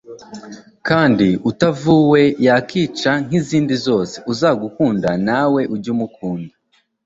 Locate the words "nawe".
5.27-5.61